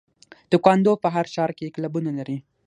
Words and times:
تکواندو 0.51 0.93
په 1.03 1.07
هر 1.15 1.25
ښار 1.33 1.51
کې 1.57 1.73
کلبونه 1.75 2.09
لري. 2.17 2.37